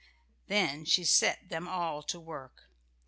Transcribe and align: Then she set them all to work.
Then 0.47 0.83
she 0.83 1.03
set 1.03 1.49
them 1.49 1.67
all 1.67 2.01
to 2.01 2.19
work. 2.19 2.63